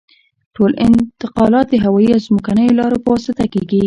ټول 0.55 0.71
انتقالات 0.85 1.67
د 1.69 1.75
هوایي 1.85 2.09
او 2.13 2.21
ځمکنیو 2.27 2.77
لارو 2.79 3.01
په 3.03 3.09
واسطه 3.13 3.43
کیږي 3.53 3.79